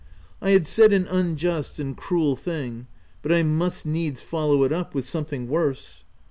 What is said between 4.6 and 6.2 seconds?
it up with something worse.